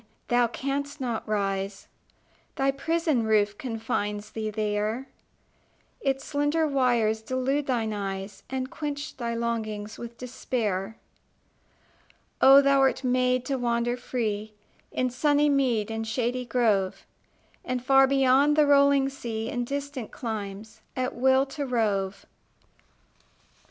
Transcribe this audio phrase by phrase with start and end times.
[0.29, 1.87] Thou canst not rise:
[2.55, 5.07] Thy prison roof confines thee there;
[5.99, 10.97] Its slender wires delude thine eyes, And quench thy longings with despair.
[12.41, 14.55] Oh, thou wert made to wander free
[14.91, 17.05] In sunny mead and shady grove,
[17.63, 22.25] And far beyond the rolling sea, In distant climes, at will to rove!